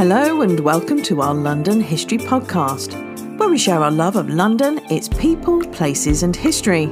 [0.00, 2.94] Hello, and welcome to our London History Podcast,
[3.38, 6.84] where we share our love of London, its people, places, and history.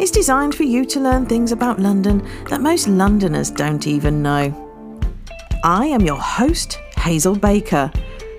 [0.00, 4.52] It's designed for you to learn things about London that most Londoners don't even know.
[5.62, 7.92] I am your host, Hazel Baker,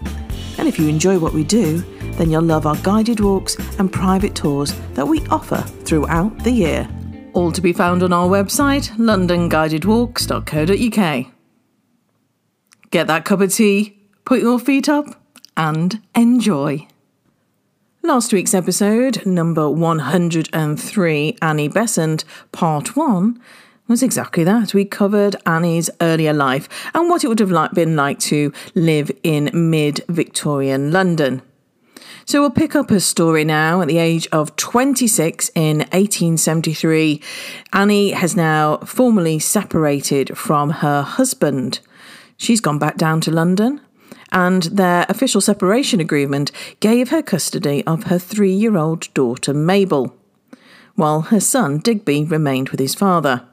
[0.56, 1.78] And if you enjoy what we do,
[2.12, 6.88] then you'll love our guided walks and private tours that we offer throughout the year.
[7.32, 11.26] All to be found on our website, londonguidedwalks.co.uk.
[12.92, 15.20] Get that cup of tea, put your feet up,
[15.56, 16.86] and enjoy.
[18.06, 23.42] Last week's episode, number 103, Annie Besant, part one,
[23.88, 24.72] was exactly that.
[24.72, 29.50] We covered Annie's earlier life and what it would have been like to live in
[29.52, 31.42] mid Victorian London.
[32.24, 37.20] So we'll pick up her story now at the age of 26 in 1873.
[37.72, 41.80] Annie has now formally separated from her husband.
[42.36, 43.80] She's gone back down to London
[44.32, 50.14] and their official separation agreement gave her custody of her three year old daughter Mabel,
[50.94, 53.46] while her son Digby remained with his father.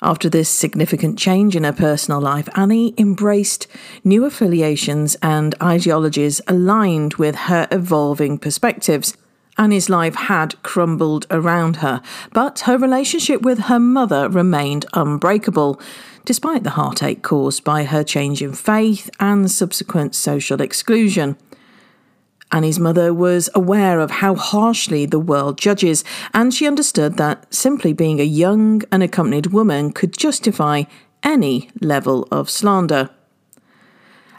[0.00, 3.66] After this significant change in her personal life, Annie embraced
[4.04, 9.16] new affiliations and ideologies aligned with her evolving perspectives.
[9.56, 12.00] Annie's life had crumbled around her,
[12.32, 15.80] but her relationship with her mother remained unbreakable,
[16.28, 21.38] despite the heartache caused by her change in faith and subsequent social exclusion.
[22.52, 26.04] Annie's mother was aware of how harshly the world judges,
[26.34, 30.82] and she understood that simply being a young, unaccompanied woman could justify
[31.22, 33.08] any level of slander.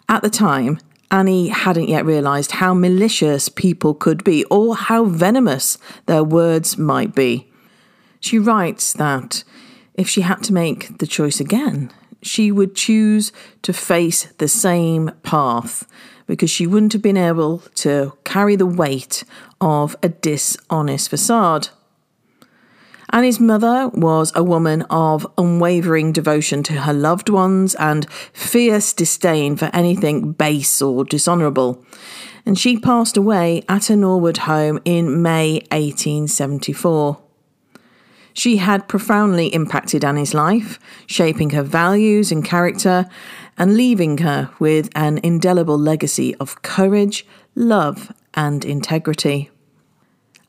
[0.07, 0.77] At the time,
[1.09, 7.15] Annie hadn't yet realised how malicious people could be or how venomous their words might
[7.15, 7.51] be.
[8.19, 9.43] She writes that
[9.99, 15.11] if she had to make the choice again, she would choose to face the same
[15.23, 15.85] path
[16.25, 19.25] because she wouldn't have been able to carry the weight
[19.59, 21.67] of a dishonest facade.
[23.11, 29.57] Annie's mother was a woman of unwavering devotion to her loved ones and fierce disdain
[29.57, 31.83] for anything base or dishonourable.
[32.45, 37.17] And she passed away at her Norwood home in May 1874.
[38.33, 43.05] She had profoundly impacted Annie's life, shaping her values and character,
[43.57, 47.25] and leaving her with an indelible legacy of courage,
[47.55, 49.49] love, and integrity.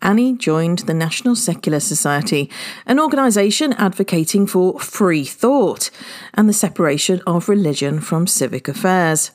[0.02, 2.50] Annie joined the National Secular Society,
[2.86, 5.90] an organisation advocating for free thought
[6.32, 9.32] and the separation of religion from civic affairs.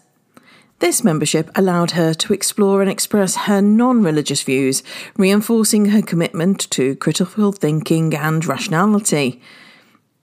[0.80, 4.84] This membership allowed her to explore and express her non religious views,
[5.18, 9.42] reinforcing her commitment to critical thinking and rationality.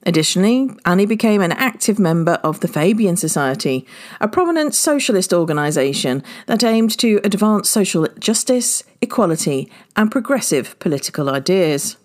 [0.05, 3.87] Additionally, Annie became an active member of the Fabian Society,
[4.21, 11.97] a prominent socialist organisation that aimed to advance social justice, equality, and progressive political ideas.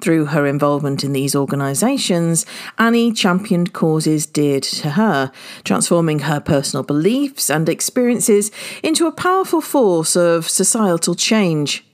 [0.00, 2.46] Through her involvement in these organisations,
[2.78, 5.32] Annie championed causes dear to her,
[5.64, 11.84] transforming her personal beliefs and experiences into a powerful force of societal change.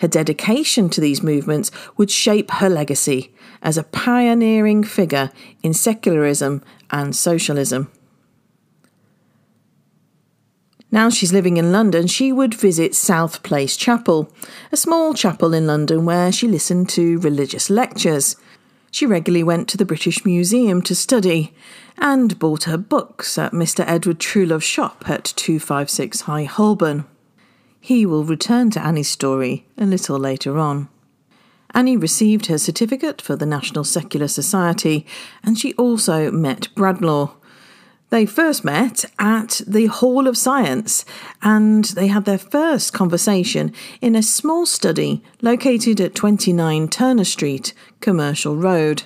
[0.00, 3.32] Her dedication to these movements would shape her legacy
[3.62, 5.32] as a pioneering figure
[5.62, 7.90] in secularism and socialism.
[10.90, 14.32] Now she's living in London, she would visit South Place Chapel,
[14.72, 18.36] a small chapel in London where she listened to religious lectures.
[18.90, 21.54] She regularly went to the British Museum to study
[21.98, 23.84] and bought her books at Mr.
[23.86, 27.04] Edward Truelove's shop at 256 High Holborn.
[27.78, 30.88] He will return to Annie's story a little later on.
[31.74, 35.06] Annie received her certificate for the National Secular Society
[35.44, 37.34] and she also met Bradlaugh,
[38.10, 41.04] they first met at the Hall of Science
[41.42, 47.74] and they had their first conversation in a small study located at 29 Turner Street,
[48.00, 49.02] Commercial Road.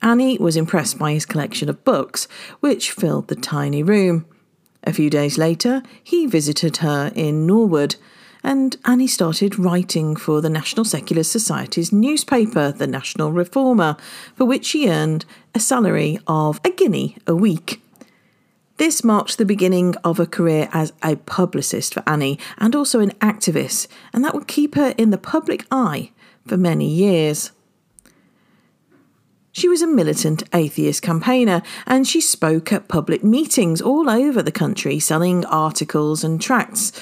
[0.00, 2.26] Annie was impressed by his collection of books,
[2.60, 4.24] which filled the tiny room.
[4.84, 7.96] A few days later, he visited her in Norwood,
[8.42, 13.96] and Annie started writing for the National Secular Society's newspaper, The National Reformer,
[14.34, 15.24] for which she earned
[15.54, 17.81] a salary of a guinea a week.
[18.78, 23.10] This marked the beginning of a career as a publicist for Annie and also an
[23.20, 26.10] activist, and that would keep her in the public eye
[26.46, 27.52] for many years.
[29.54, 34.50] She was a militant atheist campaigner and she spoke at public meetings all over the
[34.50, 36.92] country selling articles and tracts.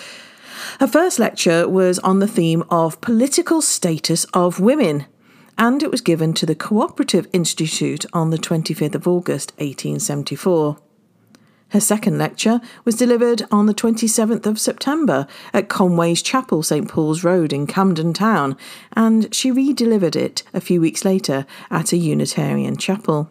[0.80, 5.06] Her first lecture was on the theme of political status of women,
[5.56, 10.78] and it was given to the Cooperative Institute on the 25th of August 1874.
[11.70, 17.22] Her second lecture was delivered on the 27th of September at Conway's Chapel, St Paul's
[17.22, 18.56] Road in Camden Town,
[18.94, 23.30] and she re delivered it a few weeks later at a Unitarian chapel.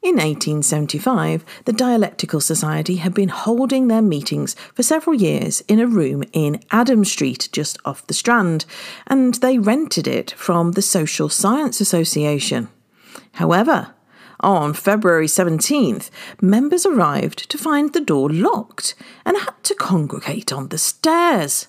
[0.00, 5.86] In 1875, the Dialectical Society had been holding their meetings for several years in a
[5.88, 8.64] room in Adam Street, just off the Strand,
[9.08, 12.68] and they rented it from the Social Science Association.
[13.32, 13.95] However,
[14.40, 16.10] on February 17th,
[16.40, 18.94] members arrived to find the door locked
[19.24, 21.68] and had to congregate on the stairs.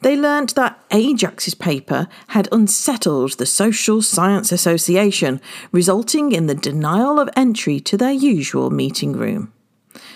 [0.00, 5.40] They learnt that Ajax's paper had unsettled the Social Science Association,
[5.72, 9.52] resulting in the denial of entry to their usual meeting room.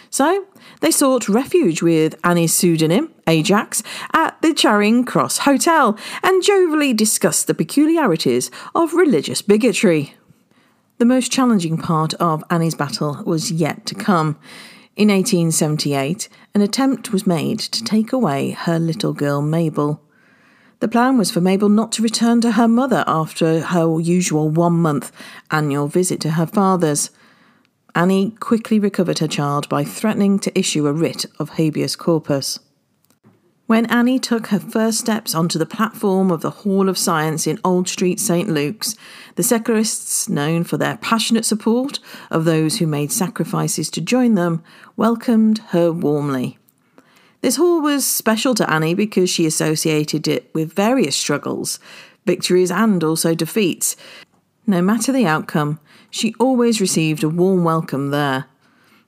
[0.09, 0.47] So
[0.81, 3.83] they sought refuge with Annie's pseudonym, Ajax,
[4.13, 10.15] at the Charing Cross Hotel and jovially discussed the peculiarities of religious bigotry.
[11.03, 14.39] The most challenging part of Annie's battle was yet to come.
[14.95, 20.01] In 1878, an attempt was made to take away her little girl Mabel.
[20.79, 24.75] The plan was for Mabel not to return to her mother after her usual one
[24.75, 25.11] month
[25.51, 27.11] annual visit to her father's.
[27.97, 32.61] Annie quickly recovered her child by threatening to issue a writ of habeas corpus.
[33.67, 37.61] When Annie took her first steps onto the platform of the Hall of Science in
[37.65, 38.49] Old Street, St.
[38.49, 38.97] Luke's,
[39.37, 42.01] the secularists, known for their passionate support
[42.31, 44.63] of those who made sacrifices to join them,
[44.97, 46.59] welcomed her warmly.
[47.41, 51.79] This hall was special to Annie because she associated it with various struggles,
[52.27, 53.97] victories, and also defeats.
[54.67, 55.81] No matter the outcome,
[56.11, 58.47] she always received a warm welcome there.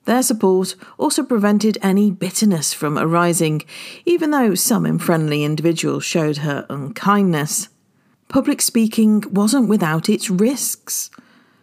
[0.04, 3.62] Their support also prevented any bitterness from arising,
[4.04, 7.68] even though some unfriendly individuals showed her unkindness.
[8.28, 11.10] Public speaking wasn't without its risks.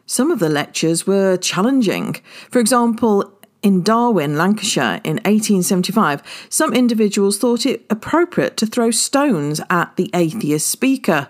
[0.05, 2.15] Some of the lectures were challenging.
[2.49, 9.61] For example, in Darwen, Lancashire, in 1875, some individuals thought it appropriate to throw stones
[9.69, 11.29] at the atheist speaker.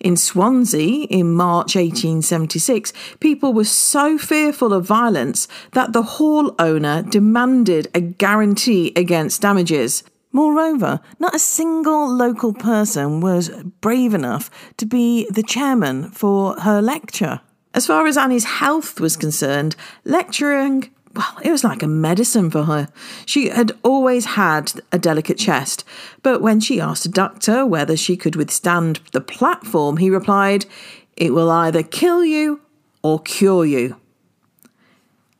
[0.00, 7.02] In Swansea, in March 1876, people were so fearful of violence that the hall owner
[7.02, 10.02] demanded a guarantee against damages.
[10.32, 13.50] Moreover, not a single local person was
[13.82, 17.40] brave enough to be the chairman for her lecture.
[17.74, 22.64] As far as Annie's health was concerned, lecturing well, it was like a medicine for
[22.64, 22.88] her.
[23.26, 25.84] She had always had a delicate chest,
[26.22, 30.66] but when she asked a doctor whether she could withstand the platform, he replied,
[31.16, 32.60] It will either kill you
[33.02, 33.96] or cure you.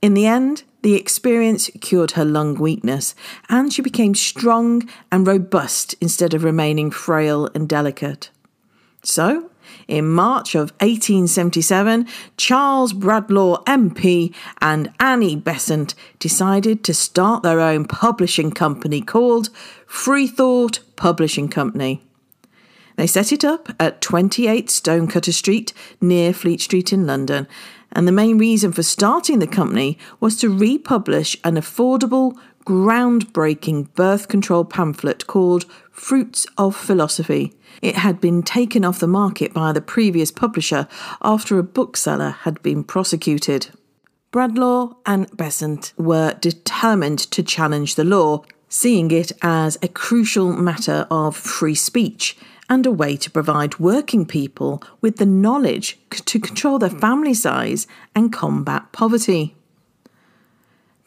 [0.03, 3.15] In the end, the experience cured her lung weakness,
[3.49, 8.31] and she became strong and robust instead of remaining frail and delicate.
[9.03, 9.51] So,
[9.89, 12.07] in March of 1877,
[12.37, 19.49] Charles Bradlaugh MP and Annie Besant decided to start their own publishing company called
[19.87, 22.03] Freethought Publishing Company.
[22.97, 27.49] They set it up at 28 Stonecutter Street near Fleet Street in London,
[27.93, 34.29] and the main reason for starting the company was to republish an affordable, groundbreaking birth
[34.29, 35.65] control pamphlet called
[36.01, 37.53] Fruits of Philosophy.
[37.83, 40.89] It had been taken off the market by the previous publisher
[41.21, 43.69] after a bookseller had been prosecuted.
[44.33, 51.07] Bradlaugh and Besant were determined to challenge the law, seeing it as a crucial matter
[51.11, 52.37] of free speech
[52.71, 57.87] and a way to provide working people with the knowledge to control their family size
[58.17, 59.55] and combat poverty.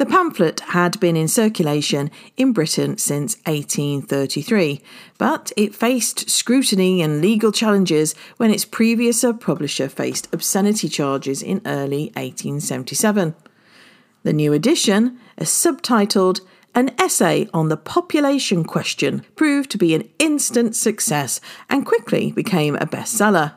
[0.03, 4.81] The pamphlet had been in circulation in Britain since 1833,
[5.17, 11.61] but it faced scrutiny and legal challenges when its previous publisher faced obscenity charges in
[11.65, 13.33] early 1877.
[14.23, 16.41] The new edition, a subtitled
[16.75, 22.75] An Essay on the Population Question, proved to be an instant success and quickly became
[22.75, 23.53] a bestseller.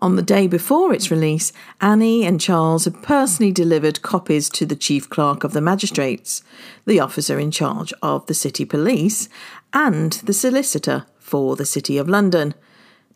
[0.00, 4.76] On the day before its release, Annie and Charles had personally delivered copies to the
[4.76, 6.42] Chief Clerk of the Magistrates,
[6.86, 9.28] the officer in charge of the City Police,
[9.72, 12.54] and the solicitor for the City of London.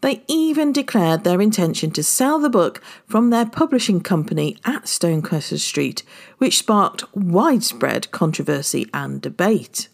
[0.00, 5.58] They even declared their intention to sell the book from their publishing company at Stonecutter
[5.58, 6.02] Street,
[6.38, 9.88] which sparked widespread controversy and debate.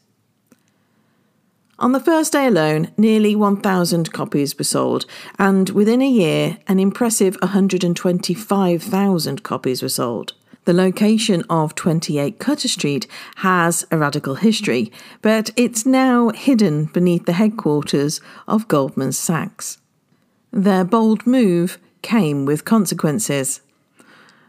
[1.81, 5.07] On the first day alone, nearly 1,000 copies were sold,
[5.39, 10.33] and within a year, an impressive 125,000 copies were sold.
[10.65, 13.07] The location of 28 Cutter Street
[13.37, 14.91] has a radical history,
[15.23, 19.79] but it's now hidden beneath the headquarters of Goldman Sachs.
[20.53, 23.61] Their bold move came with consequences.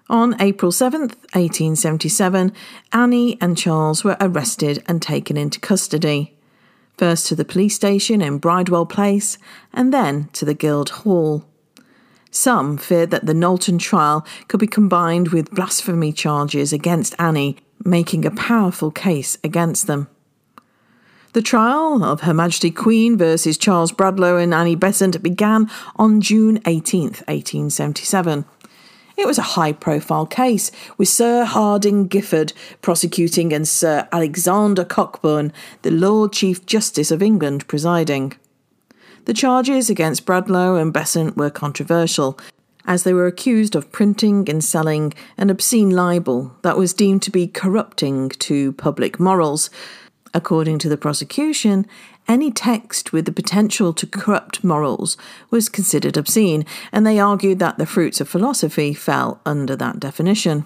[0.10, 2.54] On April 7th, 1877,
[2.92, 6.36] Annie and Charles were arrested and taken into custody
[7.00, 9.38] first to the police station in Bridewell Place
[9.72, 11.46] and then to the Guildhall.
[12.30, 18.26] Some feared that the Knowlton trial could be combined with blasphemy charges against Annie, making
[18.26, 20.10] a powerful case against them.
[21.32, 26.60] The trial of Her Majesty Queen versus Charles Bradlaugh and Annie Besant began on June
[26.66, 28.44] 18, 1877.
[29.20, 35.52] It was a high profile case, with Sir Hardinge Giffard prosecuting and Sir Alexander Cockburn,
[35.82, 38.38] the Lord Chief Justice of England, presiding.
[39.26, 42.40] The charges against Bradlaugh and Besant were controversial,
[42.86, 47.30] as they were accused of printing and selling an obscene libel that was deemed to
[47.30, 49.70] be corrupting to public morals.
[50.34, 51.86] According to the prosecution,
[52.30, 55.18] any text with the potential to corrupt morals
[55.50, 60.66] was considered obscene, and they argued that the fruits of philosophy fell under that definition.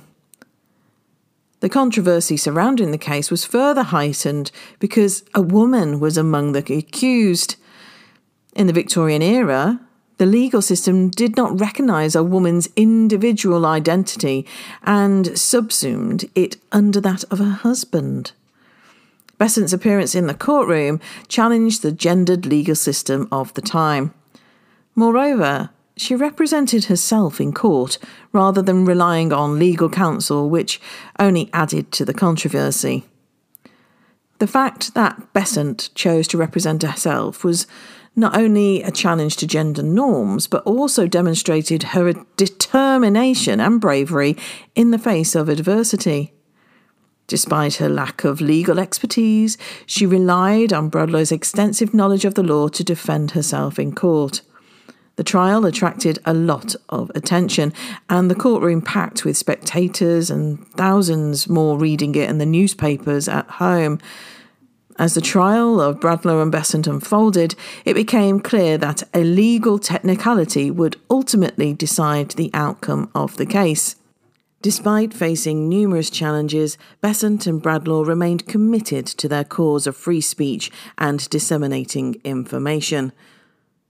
[1.62, 7.56] The controversy surrounding the case was further heightened because a woman was among the accused.
[8.54, 9.80] In the Victorian era,
[10.18, 14.46] the legal system did not recognize a woman's individual identity
[14.84, 18.34] and subsumed it under that of her husband.
[19.44, 24.14] Besant's appearance in the courtroom challenged the gendered legal system of the time.
[24.96, 27.98] Moreover, she represented herself in court
[28.32, 30.80] rather than relying on legal counsel, which
[31.20, 33.04] only added to the controversy.
[34.40, 37.68] The fact that Besant chose to represent herself was
[38.16, 44.38] not only a challenge to gender norms, but also demonstrated her determination and bravery
[44.74, 46.32] in the face of adversity.
[47.28, 52.68] Despite her lack of legal expertise, she relied on Bradlaugh's extensive knowledge of the law
[52.68, 54.42] to defend herself in court.
[55.16, 57.72] The trial attracted a lot of attention,
[58.10, 63.48] and the courtroom packed with spectators and thousands more reading it in the newspapers at
[63.48, 64.00] home.
[64.98, 70.70] As the trial of Bradlaugh and Besant unfolded, it became clear that a legal technicality
[70.72, 73.96] would ultimately decide the outcome of the case.
[74.64, 80.72] Despite facing numerous challenges, Besant and Bradlaugh remained committed to their cause of free speech
[80.98, 83.12] and disseminating information.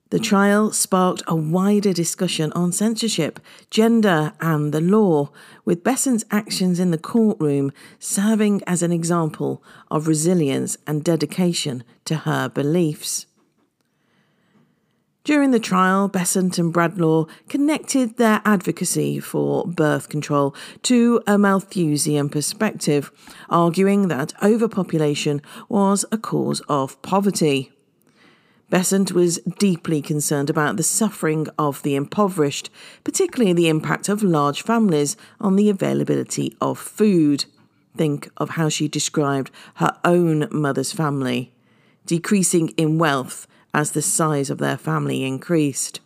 [0.09, 3.39] The trial sparked a wider discussion on censorship,
[3.69, 5.29] gender, and the law,
[5.63, 12.15] with Besant's actions in the courtroom serving as an example of resilience and dedication to
[12.15, 13.27] her beliefs.
[15.23, 22.27] During the trial, Besant and Bradlaugh connected their advocacy for birth control to a Malthusian
[22.27, 23.09] perspective,
[23.49, 27.71] arguing that overpopulation was a cause of poverty.
[28.69, 32.69] Besant was deeply concerned about the suffering of the impoverished,
[33.05, 37.45] particularly the impact of large families on the availability of food.
[37.95, 41.53] Think of how she described her own mother's family
[42.05, 45.99] decreasing in wealth as the size of their family increased.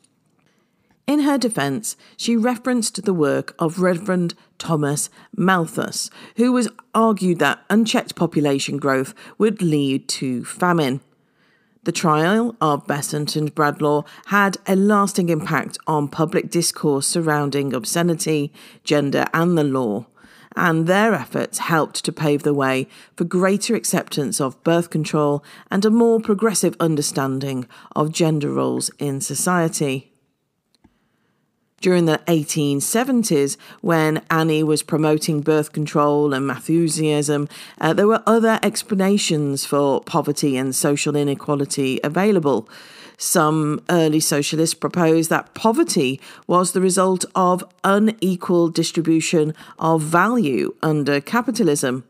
[1.08, 7.64] In her defence, she referenced the work of Reverend Thomas Malthus, who was argued that
[7.70, 11.00] unchecked population growth would lead to famine.
[11.84, 18.52] The trial of Besant and Bradlaugh had a lasting impact on public discourse surrounding obscenity,
[18.84, 20.08] gender, and the law,
[20.58, 25.86] and their efforts helped to pave the way for greater acceptance of birth control and
[25.86, 30.12] a more progressive understanding of gender roles in society.
[31.80, 37.48] During the 1870s, when Annie was promoting birth control and Malthusianism,
[37.80, 42.68] uh, there were other explanations for poverty and social inequality available.
[43.18, 51.20] Some early socialists proposed that poverty was the result of unequal distribution of value under
[51.20, 52.04] capitalism.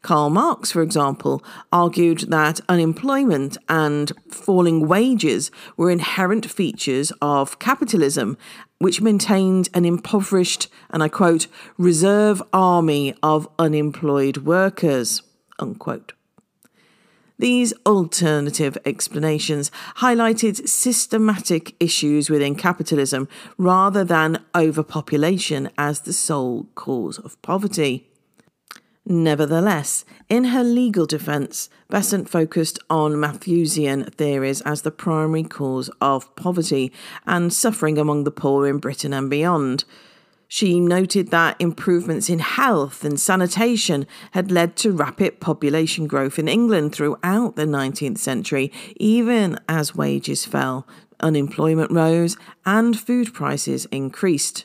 [0.00, 8.38] Karl Marx, for example, argued that unemployment and falling wages were inherent features of capitalism,
[8.78, 15.22] which maintained an impoverished, and I quote, reserve army of unemployed workers,
[15.58, 16.12] unquote.
[17.38, 27.18] These alternative explanations highlighted systematic issues within capitalism rather than overpopulation as the sole cause
[27.18, 28.08] of poverty.
[29.06, 36.34] Nevertheless, in her legal defence, Besant focused on Malthusian theories as the primary cause of
[36.36, 36.92] poverty
[37.26, 39.84] and suffering among the poor in Britain and beyond.
[40.50, 46.48] She noted that improvements in health and sanitation had led to rapid population growth in
[46.48, 50.86] England throughout the 19th century, even as wages fell,
[51.20, 54.64] unemployment rose, and food prices increased.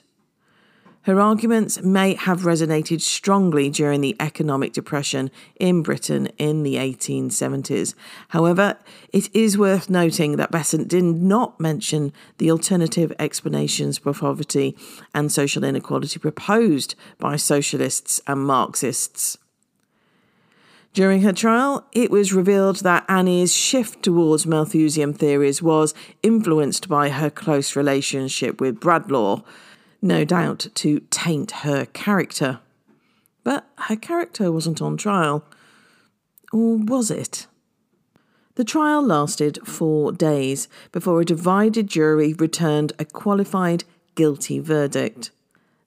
[1.03, 7.93] Her arguments may have resonated strongly during the economic depression in Britain in the 1870s.
[8.29, 8.77] However,
[9.11, 14.77] it is worth noting that Besant did not mention the alternative explanations for poverty
[15.13, 19.37] and social inequality proposed by socialists and Marxists.
[20.93, 27.09] During her trial, it was revealed that Annie's shift towards Malthusian theories was influenced by
[27.09, 29.41] her close relationship with Bradlaugh
[30.03, 32.59] no doubt to taint her character.
[33.43, 35.45] But her character wasn't on trial.
[36.51, 37.47] Or was it?
[38.55, 43.83] The trial lasted four days before a divided jury returned a qualified
[44.13, 45.31] guilty verdict.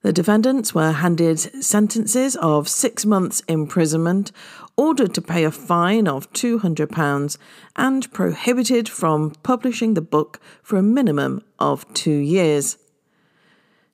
[0.01, 4.31] The defendants were handed sentences of six months' imprisonment,
[4.75, 7.37] ordered to pay a fine of £200,
[7.75, 12.77] and prohibited from publishing the book for a minimum of two years.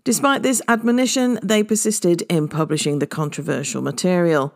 [0.05, 4.53] Despite this admonition, they persisted in publishing the controversial material,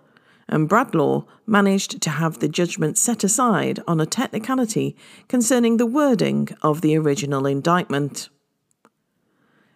[0.50, 4.98] and Bradlaugh managed to have the judgment set aside on a technicality
[5.30, 8.28] concerning the wording of the original indictment.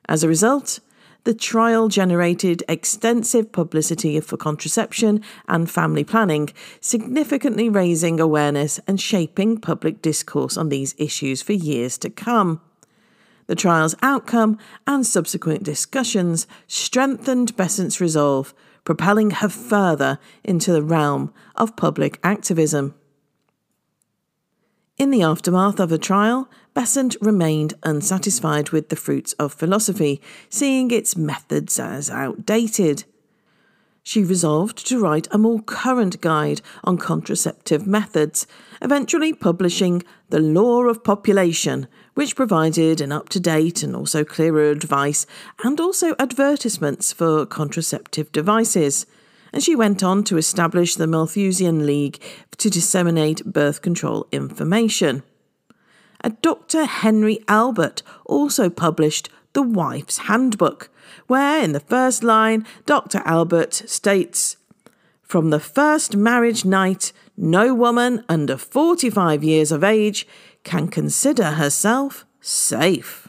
[0.10, 0.82] As a result,
[1.24, 6.50] the trial generated extensive publicity for contraception and family planning,
[6.82, 12.60] significantly raising awareness and shaping public discourse on these issues for years to come.
[13.52, 18.54] The trial's outcome and subsequent discussions strengthened Besant's resolve,
[18.86, 22.96] propelling her further into the realm of public activism.
[24.98, 30.90] In the aftermath of her trial, Besant remained unsatisfied with the fruits of philosophy, seeing
[30.90, 33.04] its methods as outdated.
[34.02, 38.48] She resolved to write a more current guide on contraceptive methods,
[38.82, 44.70] eventually publishing The Law of Population, which provided an up to date and also clearer
[44.70, 45.26] advice
[45.64, 49.06] and also advertisements for contraceptive devices.
[49.54, 52.22] And she went on to establish the Malthusian League
[52.58, 55.24] to disseminate birth control information.
[56.24, 56.86] A Dr.
[56.86, 60.90] Henry Albert also published The Wife's Handbook,
[61.28, 63.22] where in the first line, Dr.
[63.26, 64.58] Albert states,
[65.24, 70.28] From the first marriage night, no woman under 45 years of age
[70.64, 73.28] can consider herself safe.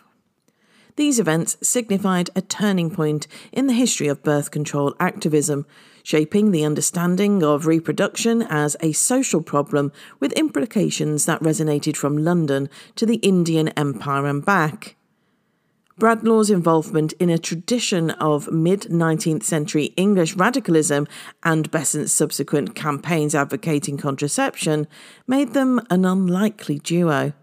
[0.96, 5.66] These events signified a turning point in the history of birth control activism,
[6.02, 9.90] shaping the understanding of reproduction as a social problem
[10.20, 14.96] with implications that resonated from London to the Indian Empire and back.
[15.98, 21.07] Bradlaugh's involvement in a tradition of mid 19th century English radicalism
[21.42, 24.87] and Besant's subsequent campaigns advocating contraception
[25.26, 27.35] made them an unlikely duo.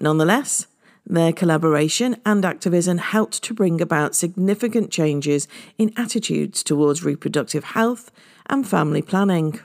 [0.00, 0.66] Nonetheless,
[1.06, 5.46] their collaboration and activism helped to bring about significant changes
[5.78, 8.10] in attitudes towards reproductive health
[8.46, 9.60] and family planning.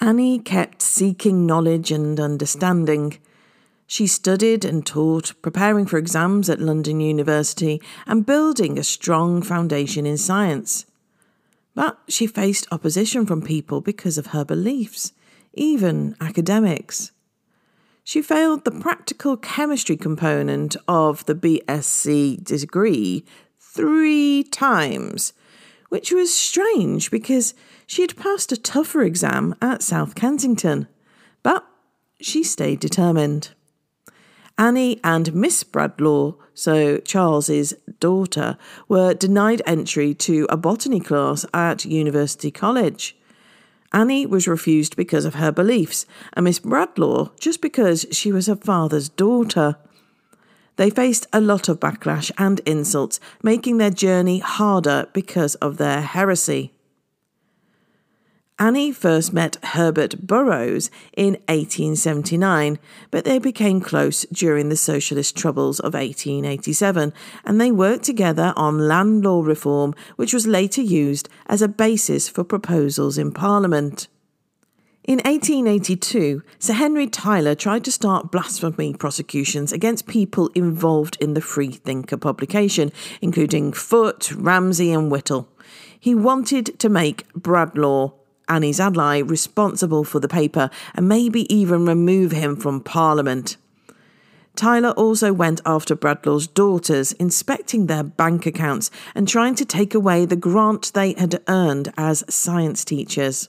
[0.00, 3.18] Annie kept seeking knowledge and understanding.
[3.90, 10.06] She studied and taught, preparing for exams at London University and building a strong foundation
[10.06, 10.86] in science.
[11.74, 15.12] But she faced opposition from people because of her beliefs,
[15.54, 17.10] even academics.
[18.04, 23.24] She failed the practical chemistry component of the BSc degree
[23.58, 25.32] three times,
[25.88, 27.54] which was strange because
[27.88, 30.86] she had passed a tougher exam at South Kensington.
[31.42, 31.66] But
[32.20, 33.50] she stayed determined.
[34.60, 41.86] Annie and Miss Bradlaugh, so Charles's daughter, were denied entry to a botany class at
[41.86, 43.16] University College.
[43.90, 48.56] Annie was refused because of her beliefs, and Miss Bradlaugh just because she was her
[48.56, 49.76] father's daughter.
[50.76, 56.02] They faced a lot of backlash and insults, making their journey harder because of their
[56.02, 56.74] heresy.
[58.60, 62.78] Annie first met Herbert Burrows in 1879,
[63.10, 67.14] but they became close during the socialist troubles of 1887,
[67.46, 72.28] and they worked together on land law reform, which was later used as a basis
[72.28, 74.08] for proposals in Parliament.
[75.04, 81.40] In 1882, Sir Henry Tyler tried to start blasphemy prosecutions against people involved in the
[81.40, 82.92] Freethinker publication,
[83.22, 85.48] including Foote, Ramsay, and Whittle.
[85.98, 88.12] He wanted to make Bradlaugh,
[88.50, 93.56] Annie's ally, responsible for the paper and maybe even remove him from Parliament.
[94.56, 100.26] Tyler also went after Bradlaugh's daughters, inspecting their bank accounts and trying to take away
[100.26, 103.48] the grant they had earned as science teachers.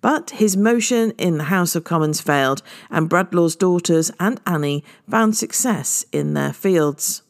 [0.00, 5.36] But his motion in the House of Commons failed, and Bradlaugh's daughters and Annie found
[5.36, 7.22] success in their fields.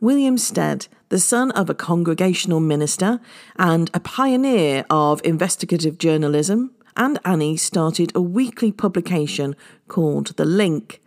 [0.00, 3.20] William Stead, the son of a congregational minister
[3.56, 9.54] and a pioneer of investigative journalism, and Annie started a weekly publication
[9.88, 11.02] called The Link.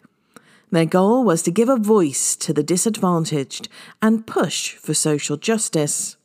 [0.70, 3.68] Their goal was to give a voice to the disadvantaged
[4.00, 6.18] and push for social justice.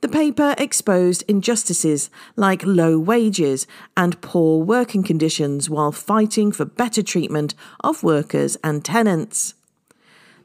[0.00, 7.02] The paper exposed injustices like low wages and poor working conditions while fighting for better
[7.02, 9.52] treatment of workers and tenants.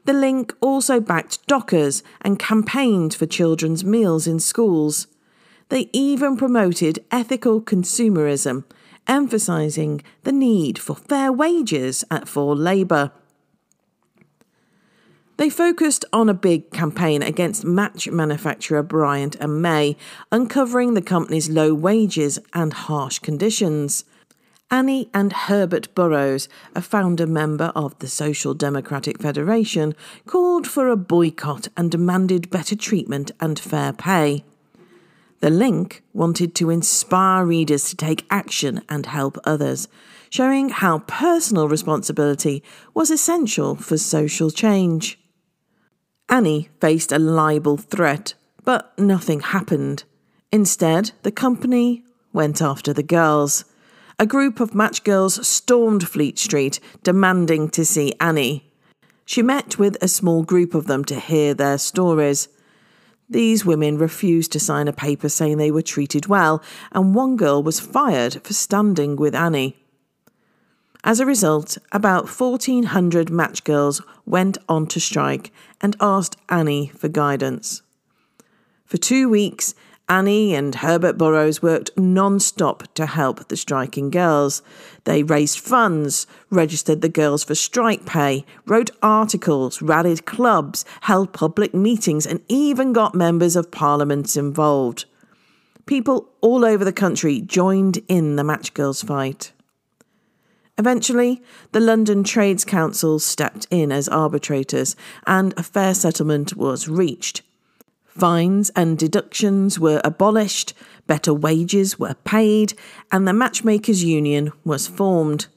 [0.06, 5.08] The link also backed dockers and campaigned for children's meals in schools.
[5.68, 8.62] They even promoted ethical consumerism,
[9.08, 13.10] emphasising the need for fair wages at for labour.
[15.38, 19.96] They focused on a big campaign against match manufacturer Bryant and May,
[20.30, 24.04] uncovering the company's low wages and harsh conditions.
[24.70, 29.94] Annie and Herbert Burrows, a founder member of the Social Democratic Federation,
[30.26, 34.44] called for a boycott and demanded better treatment and fair pay.
[35.40, 39.86] The link wanted to inspire readers to take action and help others,
[40.30, 45.18] showing how personal responsibility was essential for social change.
[46.28, 50.02] Annie faced a libel threat, but nothing happened.
[50.50, 52.02] Instead, the company
[52.32, 53.64] went after the girls.
[54.18, 58.72] A group of match girls stormed Fleet Street, demanding to see Annie.
[59.26, 62.48] She met with a small group of them to hear their stories.
[63.28, 67.62] These women refused to sign a paper saying they were treated well, and one girl
[67.62, 69.76] was fired for standing with Annie.
[71.04, 75.52] As a result, about 1,400 match girls went on to strike
[75.82, 77.82] and asked Annie for guidance.
[78.86, 79.74] For two weeks,
[80.08, 84.62] Annie and Herbert Burrows worked non stop to help the striking girls.
[85.02, 91.74] They raised funds, registered the girls for strike pay, wrote articles, rallied clubs, held public
[91.74, 95.06] meetings, and even got members of parliament involved.
[95.86, 99.52] People all over the country joined in the match girls fight.
[100.78, 101.42] Eventually,
[101.72, 104.94] the London Trades Council stepped in as arbitrators
[105.26, 107.42] and a fair settlement was reached.
[108.18, 110.72] Fines and deductions were abolished,
[111.06, 112.72] better wages were paid,
[113.12, 115.48] and the Matchmakers Union was formed.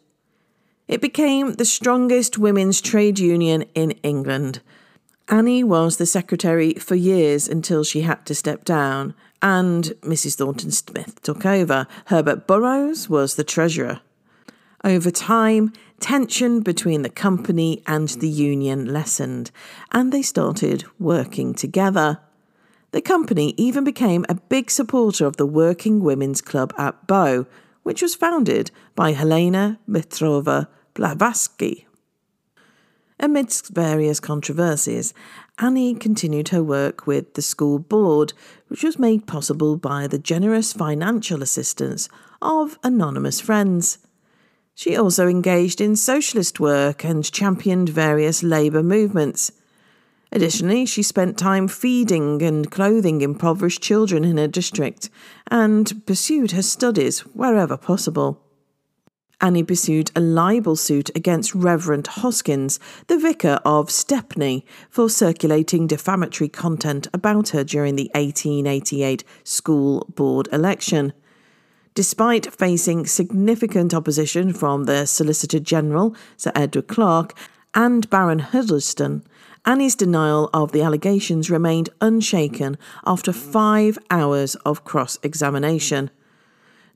[0.88, 4.60] It became the strongest women's trade union in England.
[5.30, 10.36] Annie was the secretary for years until she had to step down, and Mrs.
[10.36, 11.88] Thornton Smith took over.
[12.08, 14.02] Herbert Burrows was the treasurer.
[14.84, 19.52] Over time, tension between the company and the union lessened,
[19.94, 22.20] and they started working together.
[22.92, 27.46] The company even became a big supporter of the Working Women's Club at Bow,
[27.84, 31.86] which was founded by Helena Mitrova Blavatsky.
[33.20, 35.14] Amidst various controversies,
[35.60, 38.34] Annie continued her work with the school board,
[38.70, 42.08] which was made possible by the generous financial assistance
[42.42, 44.00] of anonymous friends.
[44.74, 49.52] She also engaged in socialist work and championed various labour movements.
[50.32, 55.10] Additionally, she spent time feeding and clothing impoverished children in her district
[55.50, 58.40] and pursued her studies wherever possible.
[59.42, 66.50] Annie pursued a libel suit against Reverend Hoskyns, the vicar of Stepney, for circulating defamatory
[66.50, 71.14] content about her during the 1888 school board election.
[71.96, 77.34] Despite facing significant opposition from the Solicitor General, Sir Edward Clarke,
[77.74, 79.24] and Baron Huddleston,
[79.66, 86.10] Annie's denial of the allegations remained unshaken after five hours of cross examination.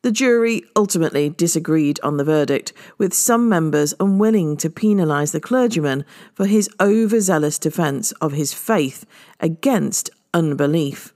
[0.02, 6.04] The jury ultimately disagreed on the verdict, with some members unwilling to penalise the clergyman
[6.34, 9.06] for his overzealous defence of his faith
[9.40, 11.14] against unbelief.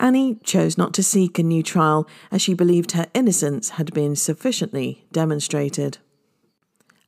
[0.00, 4.16] Annie chose not to seek a new trial as she believed her innocence had been
[4.16, 5.98] sufficiently demonstrated.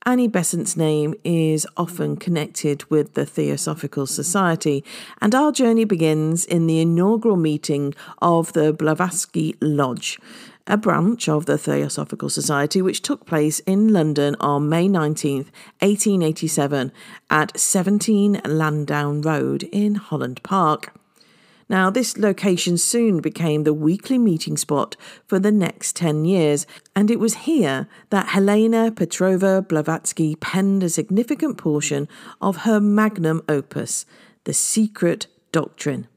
[0.06, 4.82] Annie Besant's name is often connected with the Theosophical Society,
[5.20, 10.18] and our journey begins in the inaugural meeting of the Blavatsky Lodge.
[10.66, 16.92] a branch of the Theosophical Society which took place in London on May 19th, 1887,
[17.28, 20.94] at 17 Lansdowne Road in Holland Park.
[21.70, 24.96] Now, this location soon became the weekly meeting spot
[25.28, 30.88] for the next 10 years, and it was here that Helena Petrovna Blavatsky penned a
[30.88, 32.08] significant portion
[32.40, 34.04] of her magnum opus,
[34.42, 36.08] The Secret Doctrine.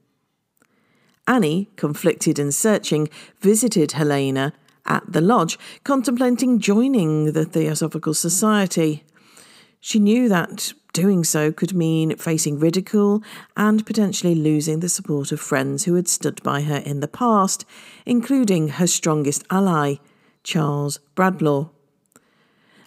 [1.27, 3.07] Annie, conflicted and searching,
[3.39, 4.53] visited Helena
[4.87, 9.03] at the lodge, contemplating joining the Theosophical Society.
[9.85, 13.23] She knew that Doing so could mean facing ridicule
[13.57, 17.65] and potentially losing the support of friends who had stood by her in the past,
[18.05, 19.95] including her strongest ally,
[20.43, 21.69] Charles Bradlaugh.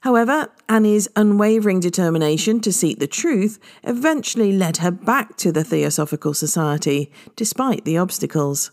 [0.02, 6.32] However, Annie's unwavering determination to seek the truth eventually led her back to the Theosophical
[6.32, 8.70] Society, despite the obstacles.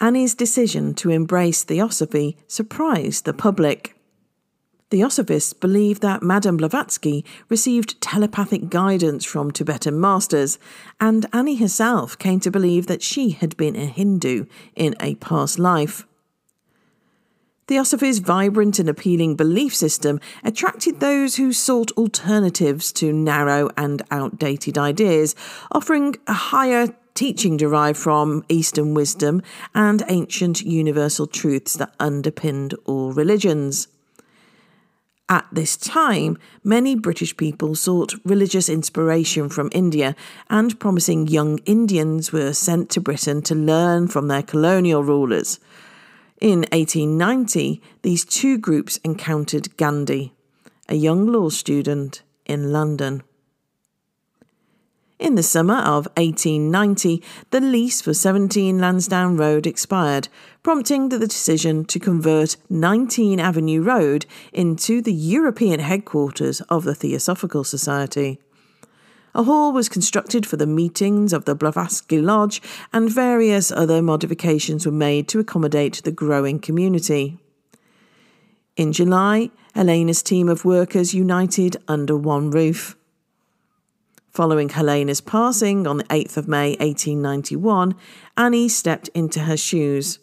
[0.00, 3.96] Annie's decision to embrace Theosophy surprised the public.
[4.90, 10.58] Theosophists believe that Madame Blavatsky received telepathic guidance from Tibetan masters,
[11.00, 15.60] and Annie herself came to believe that she had been a Hindu in a past
[15.60, 16.08] life.
[17.68, 24.76] Theosophy's vibrant and appealing belief system attracted those who sought alternatives to narrow and outdated
[24.76, 25.36] ideas,
[25.70, 29.40] offering a higher teaching derived from Eastern wisdom
[29.72, 33.86] and ancient universal truths that underpinned all religions.
[35.30, 40.16] At this time, many British people sought religious inspiration from India,
[40.50, 45.60] and promising young Indians were sent to Britain to learn from their colonial rulers.
[46.40, 50.32] In 1890, these two groups encountered Gandhi,
[50.88, 53.22] a young law student in London.
[55.20, 60.28] In the summer of 1890, the lease for 17 Lansdowne Road expired,
[60.62, 67.64] prompting the decision to convert 19 Avenue Road into the European headquarters of the Theosophical
[67.64, 68.40] Society.
[69.34, 74.86] A hall was constructed for the meetings of the Blavatsky Lodge, and various other modifications
[74.86, 77.36] were made to accommodate the growing community.
[78.74, 82.96] In July, Helena's team of workers united under one roof.
[84.30, 87.96] Following Helena's passing on the 8th of May 1891,
[88.36, 90.20] Annie stepped into her shoes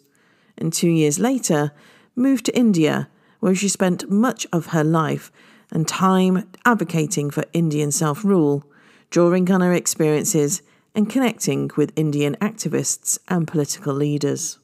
[0.56, 1.72] and two years later
[2.16, 5.30] moved to India, where she spent much of her life
[5.70, 8.64] and time advocating for Indian self rule,
[9.10, 10.62] drawing on her experiences
[10.94, 14.58] and connecting with Indian activists and political leaders.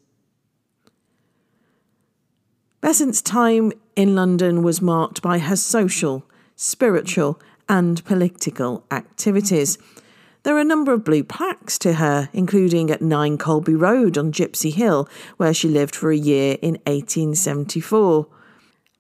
[2.81, 6.25] Besant's time in London was marked by her social,
[6.57, 9.79] spiritual, and political activities.
[10.43, 14.31] There are a number of blue plaques to her, including at 9 Colby Road on
[14.31, 18.27] Gipsy Hill, where she lived for a year in 1874.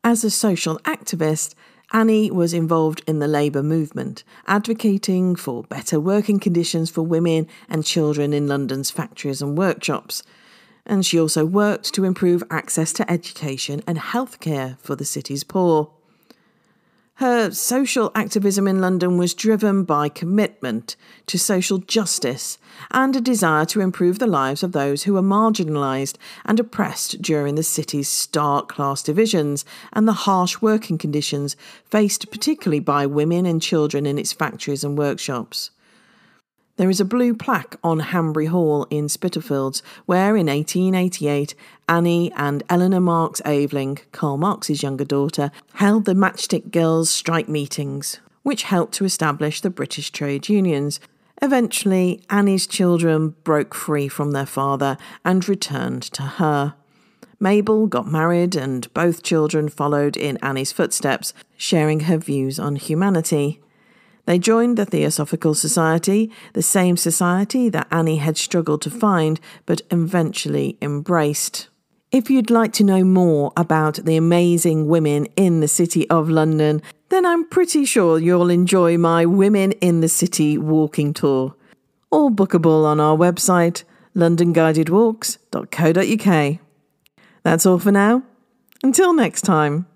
[0.02, 1.54] As a social activist,
[1.92, 7.84] Annie was involved in the labour movement, advocating for better working conditions for women and
[7.84, 10.22] children in London's factories and workshops.
[10.86, 15.90] And she also worked to improve access to education and healthcare for the city's poor.
[17.18, 20.96] Her social activism in London was driven by commitment
[21.26, 22.58] to social justice
[22.90, 27.54] and a desire to improve the lives of those who were marginalised and oppressed during
[27.54, 33.62] the city's stark class divisions and the harsh working conditions faced particularly by women and
[33.62, 35.70] children in its factories and workshops.
[36.76, 41.54] There is a blue plaque on Hanbury Hall in Spitalfields, where in 1888
[41.88, 48.18] Annie and Eleanor Marx Aveling, Karl Marx's younger daughter, held the Matchstick Girls strike meetings,
[48.42, 50.98] which helped to establish the British trade unions.
[51.40, 56.74] Eventually, Annie's children broke free from their father and returned to her.
[57.38, 63.60] Mabel got married, and both children followed in Annie's footsteps, sharing her views on humanity.
[64.26, 69.82] They joined the Theosophical Society, the same society that Annie had struggled to find but
[69.90, 71.68] eventually embraced.
[72.10, 76.80] If you'd like to know more about the amazing women in the City of London,
[77.08, 81.56] then I'm pretty sure you'll enjoy my Women in the City walking tour.
[82.10, 83.82] All bookable on our website,
[84.14, 86.58] londonguidedwalks.co.uk.
[87.42, 88.22] That's all for now.
[88.82, 89.86] Until next time.